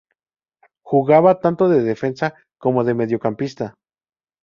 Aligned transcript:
Jugaba 0.81 1.39
tanto 1.41 1.69
de 1.69 1.83
defensa 1.83 2.33
como 2.57 2.83
de 2.83 2.95
mediocampista. 2.95 3.75